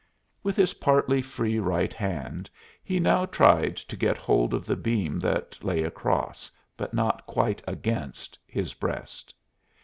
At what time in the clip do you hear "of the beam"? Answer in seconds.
4.51-5.19